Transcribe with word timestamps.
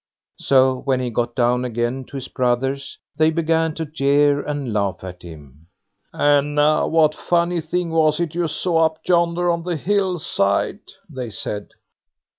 So 0.39 0.79
when 0.85 0.99
he 0.99 1.11
got 1.11 1.35
down 1.35 1.63
again 1.63 2.05
to 2.05 2.17
his 2.17 2.27
brothers, 2.27 2.97
they 3.17 3.29
began 3.29 3.75
to 3.75 3.85
jeer 3.85 4.39
and 4.43 4.73
laugh 4.73 5.03
at 5.03 5.21
him. 5.21 5.67
"And 6.11 6.55
now, 6.55 6.87
what 6.87 7.13
funny 7.13 7.61
thing 7.61 7.91
was 7.91 8.19
it 8.19 8.33
you 8.33 8.47
saw 8.47 8.87
up 8.87 8.97
yonder 9.07 9.51
on 9.51 9.61
the 9.61 9.77
hill 9.77 10.17
side?" 10.17 10.79
they 11.07 11.29
said. 11.29 11.73